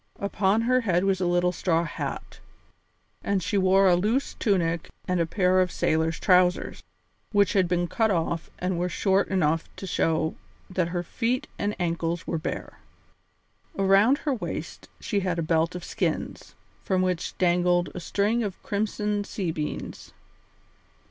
Upon 0.19 0.61
her 0.61 0.81
head 0.81 1.03
was 1.03 1.21
a 1.21 1.27
little 1.27 1.51
straw 1.51 1.83
hat, 1.83 2.39
and 3.23 3.43
she 3.43 3.55
wore 3.55 3.87
a 3.87 3.95
loose 3.95 4.33
tunic 4.33 4.89
and 5.07 5.19
a 5.19 5.27
pair 5.27 5.61
of 5.61 5.71
sailor's 5.71 6.19
trousers, 6.19 6.81
which 7.33 7.53
had 7.53 7.67
been 7.67 7.87
cut 7.87 8.09
off 8.09 8.49
and 8.57 8.79
were 8.79 8.89
short 8.89 9.27
enough 9.27 9.69
to 9.75 9.85
show 9.85 10.33
that 10.71 10.87
her 10.87 11.03
feet 11.03 11.45
and 11.59 11.75
ankles 11.79 12.25
were 12.25 12.39
bare. 12.39 12.79
Around 13.77 14.17
her 14.17 14.33
waist 14.33 14.89
she 14.99 15.19
had 15.19 15.37
a 15.37 15.43
belt 15.43 15.75
of 15.75 15.83
skins, 15.83 16.55
from 16.81 17.03
which 17.03 17.37
dangled 17.37 17.91
a 17.93 17.99
string 17.99 18.41
of 18.41 18.63
crimson 18.63 19.23
sea 19.23 19.51
beans. 19.51 20.13